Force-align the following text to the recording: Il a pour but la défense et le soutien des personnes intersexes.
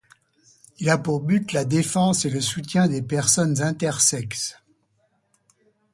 Il 0.79 0.89
a 0.89 0.97
pour 0.97 1.21
but 1.21 1.51
la 1.53 1.63
défense 1.63 2.25
et 2.25 2.31
le 2.31 2.41
soutien 2.41 2.87
des 2.87 3.03
personnes 3.03 3.61
intersexes. 3.61 4.57